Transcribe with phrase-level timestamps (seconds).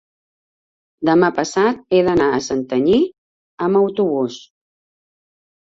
[1.09, 2.99] Demà passat he d'anar a Santanyí
[3.69, 4.45] amb autobús.